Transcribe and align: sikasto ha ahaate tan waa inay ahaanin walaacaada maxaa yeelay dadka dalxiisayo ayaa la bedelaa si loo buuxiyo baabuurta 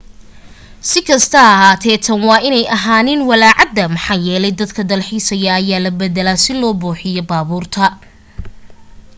sikasto 0.89 1.37
ha 1.43 1.51
ahaate 1.57 1.91
tan 2.05 2.19
waa 2.27 2.43
inay 2.47 2.65
ahaanin 2.75 3.19
walaacaada 3.29 3.83
maxaa 3.95 4.23
yeelay 4.25 4.53
dadka 4.61 4.81
dalxiisayo 4.91 5.49
ayaa 5.59 5.83
la 5.85 5.91
bedelaa 5.99 6.41
si 6.43 6.51
loo 6.61 6.73
buuxiyo 6.81 7.21
baabuurta 7.29 7.85